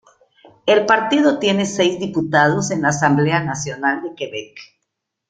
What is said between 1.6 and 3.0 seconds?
seis diputados en la